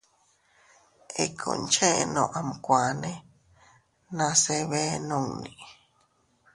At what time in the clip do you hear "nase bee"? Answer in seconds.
4.17-4.93